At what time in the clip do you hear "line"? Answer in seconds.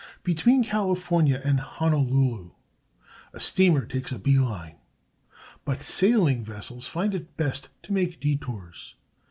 4.39-4.77